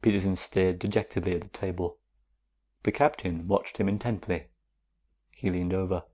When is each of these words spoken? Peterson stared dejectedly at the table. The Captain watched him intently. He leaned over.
Peterson 0.00 0.36
stared 0.36 0.78
dejectedly 0.78 1.34
at 1.34 1.42
the 1.42 1.48
table. 1.48 1.98
The 2.84 2.92
Captain 2.92 3.46
watched 3.46 3.76
him 3.76 3.90
intently. 3.90 4.46
He 5.32 5.50
leaned 5.50 5.74
over. 5.74 6.04